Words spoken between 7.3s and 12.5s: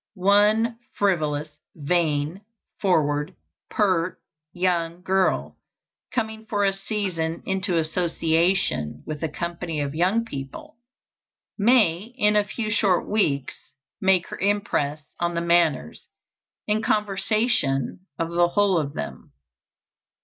into association with a company of young people, may in a